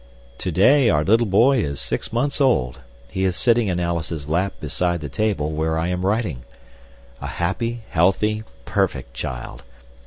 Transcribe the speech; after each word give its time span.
To 0.39 0.51
day 0.51 0.89
our 0.89 1.03
little 1.03 1.27
boy 1.27 1.59
is 1.59 1.79
six 1.79 2.11
months 2.11 2.41
old. 2.41 2.79
He 3.11 3.23
is 3.23 3.35
sitting 3.35 3.67
in 3.67 3.79
Alice's 3.79 4.27
lap 4.27 4.53
beside 4.59 4.99
the 4.99 5.09
table 5.09 5.51
where 5.51 5.77
I 5.77 5.89
am 5.89 6.03
writing—a 6.03 7.27
happy, 7.27 7.83
healthy, 7.91 8.43
perfect 8.65 9.13
child. 9.13 9.61